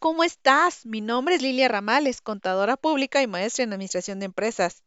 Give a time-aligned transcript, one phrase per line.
[0.00, 0.86] ¿Cómo estás?
[0.86, 4.82] Mi nombre es Lilia Ramales, contadora pública y maestra en administración de empresas.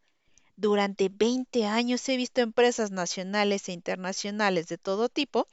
[0.56, 5.48] Durante 20 años he visto empresas nacionales e internacionales de todo tipo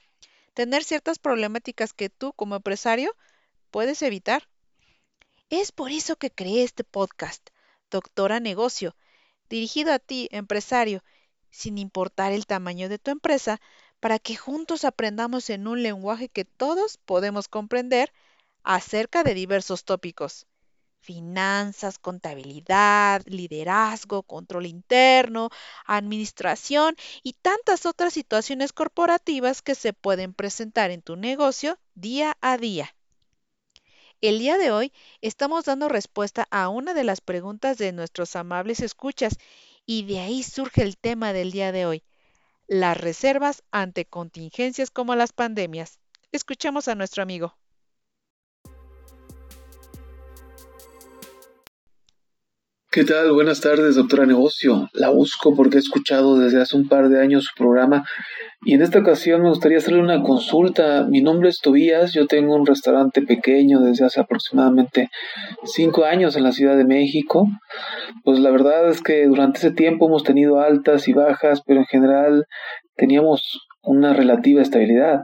[0.53, 3.15] tener ciertas problemáticas que tú como empresario
[3.69, 4.47] puedes evitar.
[5.49, 7.49] Es por eso que creé este podcast,
[7.89, 8.95] Doctora Negocio,
[9.49, 11.03] dirigido a ti, empresario,
[11.49, 13.61] sin importar el tamaño de tu empresa,
[13.99, 18.11] para que juntos aprendamos en un lenguaje que todos podemos comprender
[18.63, 20.47] acerca de diversos tópicos.
[20.99, 25.49] Finanzas, contabilidad, liderazgo, control interno,
[25.85, 32.57] administración y tantas otras situaciones corporativas que se pueden presentar en tu negocio día a
[32.57, 32.95] día.
[34.21, 38.79] El día de hoy estamos dando respuesta a una de las preguntas de nuestros amables
[38.79, 39.37] escuchas
[39.85, 42.03] y de ahí surge el tema del día de hoy,
[42.67, 45.99] las reservas ante contingencias como las pandemias.
[46.31, 47.57] Escuchemos a nuestro amigo.
[52.93, 53.31] ¿Qué tal?
[53.31, 54.89] Buenas tardes, doctora Negocio.
[54.91, 58.03] La busco porque he escuchado desde hace un par de años su programa
[58.65, 61.07] y en esta ocasión me gustaría hacerle una consulta.
[61.09, 65.07] Mi nombre es Tobías, yo tengo un restaurante pequeño desde hace aproximadamente
[65.63, 67.47] cinco años en la Ciudad de México.
[68.25, 71.85] Pues la verdad es que durante ese tiempo hemos tenido altas y bajas, pero en
[71.85, 72.43] general
[72.97, 75.21] teníamos una relativa estabilidad.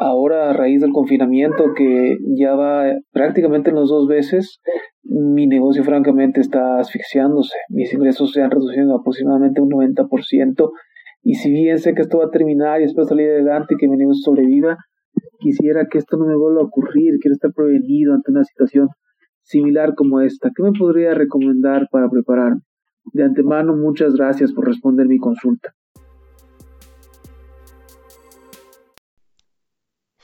[0.00, 4.60] Ahora, a raíz del confinamiento que ya va prácticamente en los dos veces,
[5.08, 7.56] mi negocio francamente está asfixiándose.
[7.70, 10.70] Mis ingresos se han reducido aproximadamente un 90%.
[11.22, 13.88] Y si bien sé que esto va a terminar y espero salir adelante y que
[13.88, 14.76] mi negocio sobreviva,
[15.40, 17.18] quisiera que esto no me vuelva a ocurrir.
[17.20, 18.88] Quiero estar prevenido ante una situación
[19.42, 20.50] similar como esta.
[20.54, 22.60] ¿Qué me podría recomendar para prepararme?
[23.14, 25.72] De antemano, muchas gracias por responder mi consulta.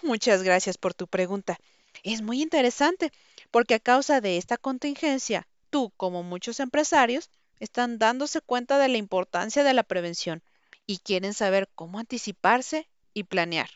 [0.02, 1.56] Muchas gracias por tu pregunta.
[2.02, 3.10] Es muy interesante
[3.54, 8.96] porque a causa de esta contingencia, tú, como muchos empresarios, están dándose cuenta de la
[8.96, 10.42] importancia de la prevención
[10.88, 13.70] y quieren saber cómo anticiparse y planear.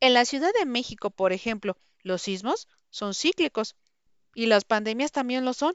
[0.00, 3.76] En la Ciudad de México, por ejemplo, los sismos son cíclicos
[4.34, 5.74] y las pandemias también lo son.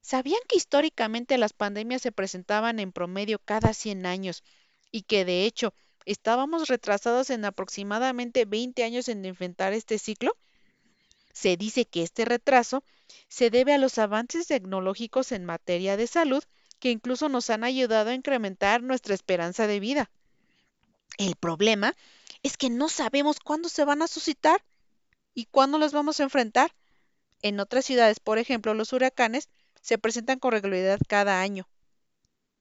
[0.00, 4.42] ¿Sabían que históricamente las pandemias se presentaban en promedio cada 100 años
[4.90, 5.74] y que de hecho
[6.06, 10.36] estábamos retrasados en aproximadamente 20 años en enfrentar este ciclo?
[11.36, 12.82] Se dice que este retraso
[13.28, 16.42] se debe a los avances tecnológicos en materia de salud
[16.78, 20.10] que incluso nos han ayudado a incrementar nuestra esperanza de vida.
[21.18, 21.94] El problema
[22.42, 24.64] es que no sabemos cuándo se van a suscitar
[25.34, 26.74] y cuándo los vamos a enfrentar.
[27.42, 29.50] En otras ciudades, por ejemplo, los huracanes
[29.82, 31.68] se presentan con regularidad cada año.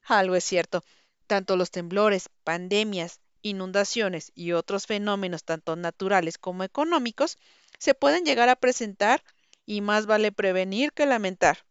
[0.03, 0.83] Algo es cierto,
[1.27, 7.37] tanto los temblores, pandemias, inundaciones y otros fenómenos tanto naturales como económicos
[7.77, 9.23] se pueden llegar a presentar
[9.65, 11.65] y más vale prevenir que lamentar.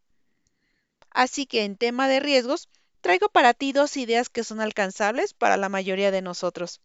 [1.10, 2.68] Así que en tema de riesgos,
[3.00, 6.80] traigo para ti dos ideas que son alcanzables para la mayoría de nosotros.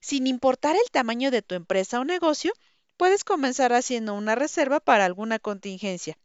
[0.00, 2.52] Sin importar el tamaño de tu empresa o negocio,
[2.96, 6.16] puedes comenzar haciendo una reserva para alguna contingencia.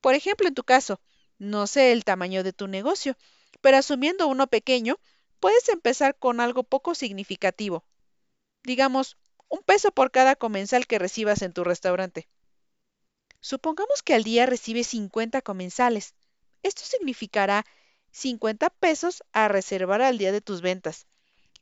[0.00, 1.00] Por ejemplo, en tu caso,
[1.38, 3.16] no sé el tamaño de tu negocio,
[3.60, 4.98] pero asumiendo uno pequeño,
[5.40, 7.84] puedes empezar con algo poco significativo.
[8.62, 9.16] Digamos,
[9.48, 12.28] un peso por cada comensal que recibas en tu restaurante.
[13.40, 16.14] Supongamos que al día recibes 50 comensales.
[16.62, 17.66] Esto significará
[18.12, 21.06] 50 pesos a reservar al día de tus ventas.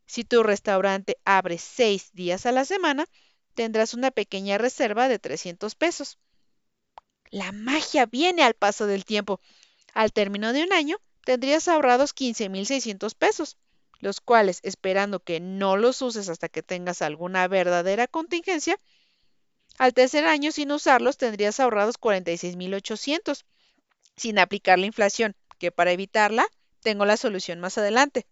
[0.07, 3.07] Si tu restaurante abre 6 días a la semana,
[3.55, 6.19] tendrás una pequeña reserva de 300 pesos.
[7.31, 9.41] La magia viene al paso del tiempo.
[9.95, 13.57] Al término de un año, tendrías ahorrados 15.600 pesos
[14.03, 18.77] los cuales, esperando que no los uses hasta que tengas alguna verdadera contingencia,
[19.79, 23.45] al tercer año sin usarlos tendrías ahorrados 46.800,
[24.17, 26.45] sin aplicar la inflación, que para evitarla
[26.81, 28.27] tengo la solución más adelante.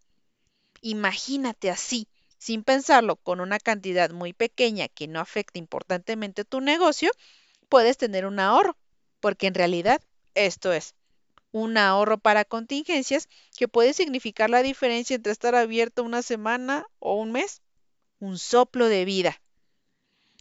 [0.82, 7.12] Imagínate así, sin pensarlo, con una cantidad muy pequeña que no afecte importantemente tu negocio,
[7.68, 8.76] puedes tener un ahorro,
[9.20, 10.02] porque en realidad
[10.34, 10.96] esto es
[11.52, 17.14] un ahorro para contingencias que puede significar la diferencia entre estar abierto una semana o
[17.14, 17.62] un mes.
[18.18, 19.40] Un soplo de vida.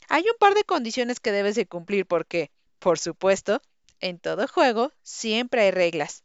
[0.09, 3.61] Hay un par de condiciones que debes de cumplir porque, por supuesto,
[3.99, 6.23] en todo juego siempre hay reglas.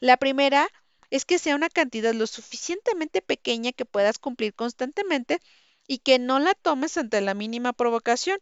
[0.00, 0.68] La primera
[1.10, 5.40] es que sea una cantidad lo suficientemente pequeña que puedas cumplir constantemente
[5.86, 8.38] y que no la tomes ante la mínima provocación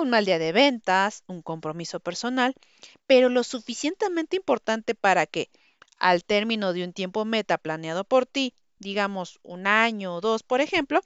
[0.00, 2.54] un mal día de ventas, un compromiso personal,
[3.06, 5.50] pero lo suficientemente importante para que,
[5.98, 10.60] al término de un tiempo meta planeado por ti digamos un año o dos, por
[10.60, 11.00] ejemplo,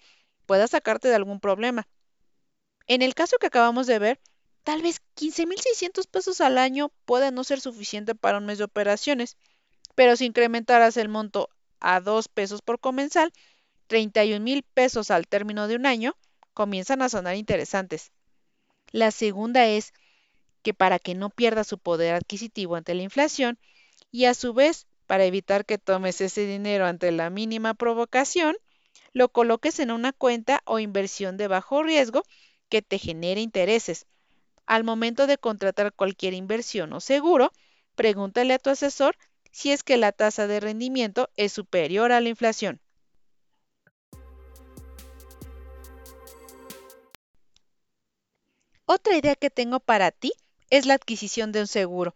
[0.47, 1.89] pueda sacarte de algún problema.
[2.87, 4.21] En el caso que acabamos de ver,
[4.63, 9.37] tal vez 15.600 pesos al año puede no ser suficiente para un mes de operaciones,
[9.95, 11.51] pero si incrementaras el monto
[11.81, 13.33] a 2 pesos por comensal,
[13.89, 16.17] 31 mil pesos al término de un año,
[16.55, 18.13] comienzan a sonar interesantes.
[18.93, 19.93] La segunda es
[20.63, 23.59] que para que no pierda su poder adquisitivo ante la inflación
[24.13, 28.57] y a su vez para evitar que tomes ese dinero ante la mínima provocación,
[29.13, 32.25] lo coloques en una cuenta o inversión de bajo riesgo
[32.69, 34.07] que te genere intereses.
[34.67, 37.53] Al momento de contratar cualquier inversión o seguro,
[37.95, 39.17] pregúntale a tu asesor
[39.53, 42.81] si es que la tasa de rendimiento es superior a la inflación.
[48.95, 50.35] Otra idea que tengo para ti
[50.69, 52.15] es la adquisición de un seguro.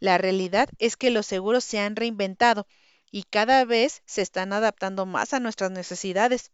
[0.00, 2.66] La realidad es que los seguros se han reinventado
[3.12, 6.50] y cada vez se están adaptando más a nuestras necesidades.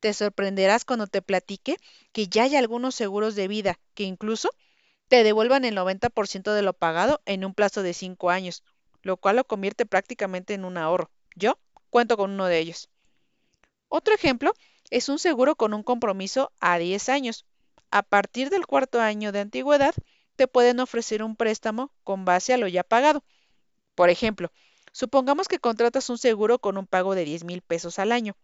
[0.00, 1.76] Te sorprenderás cuando te platique
[2.12, 4.48] que ya hay algunos seguros de vida que incluso
[5.08, 8.64] te devuelvan el 90% de lo pagado en un plazo de 5 años,
[9.02, 11.10] lo cual lo convierte prácticamente en un ahorro.
[11.36, 11.58] Yo
[11.90, 12.88] cuento con uno de ellos.
[13.88, 14.54] Otro ejemplo
[14.88, 17.44] es un seguro con un compromiso a 10 años.
[17.90, 19.94] A partir del cuarto año de antigüedad,
[20.36, 23.24] te pueden ofrecer un préstamo con base a lo ya pagado.
[23.94, 24.50] Por ejemplo,
[24.92, 28.36] supongamos que contratas un seguro con un pago de 10 mil pesos al año.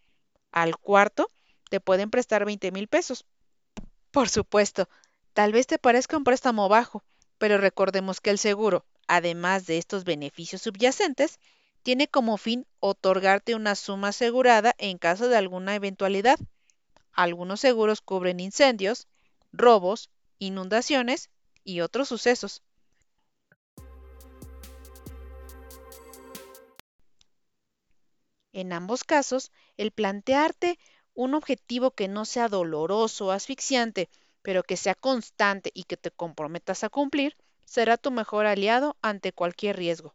[0.53, 1.31] Al cuarto,
[1.71, 3.25] te pueden prestar 20 mil pesos.
[4.11, 4.89] Por supuesto,
[5.33, 7.05] tal vez te parezca un préstamo bajo,
[7.39, 11.39] pero recordemos que el seguro además de estos beneficios subyacentes,
[11.83, 16.39] tiene como fin otorgarte una suma asegurada en caso de alguna eventualidad.
[17.13, 19.07] Algunos seguros cubren incendios,
[19.57, 21.31] robos, inundaciones
[21.65, 22.63] y otros sucesos.
[28.53, 30.79] En ambos casos, el plantearte
[31.15, 34.09] un objetivo que no sea doloroso o asfixiante,
[34.43, 39.33] pero que sea constante y que te comprometas a cumplir, será tu mejor aliado ante
[39.33, 40.15] cualquier riesgo.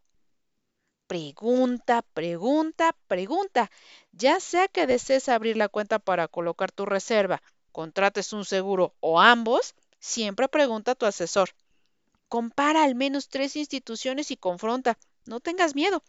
[1.08, 3.70] Pregunta, pregunta, pregunta.
[4.14, 9.20] Ya sea que desees abrir la cuenta para colocar tu reserva, contrates un seguro o
[9.20, 11.50] ambos, siempre pregunta a tu asesor.
[12.28, 14.98] Compara al menos tres instituciones y confronta.
[15.26, 16.04] No tengas miedo.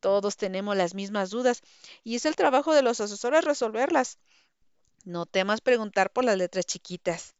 [0.00, 1.62] Todos tenemos las mismas dudas
[2.04, 4.18] y es el trabajo de los asesores resolverlas.
[5.04, 7.34] No temas preguntar por las letras chiquitas.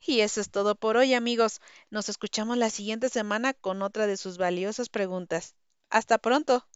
[0.00, 1.60] Y eso es todo por hoy, amigos.
[1.90, 5.54] Nos escuchamos la siguiente semana con otra de sus valiosas preguntas.
[5.90, 6.66] Hasta pronto.